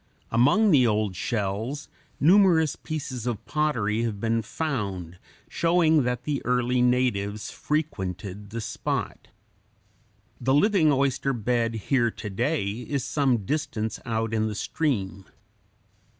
[0.31, 1.87] Among the old shells
[2.19, 9.27] numerous pieces of pottery have been found, showing that the early natives frequented the spot.
[10.39, 15.25] The living oyster bed here to day is some distance out in the stream.